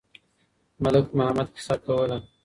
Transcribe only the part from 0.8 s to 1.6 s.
ملک محمد